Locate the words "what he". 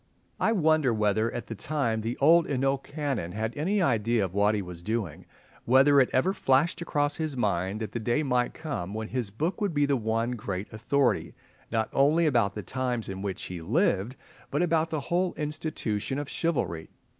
4.33-4.61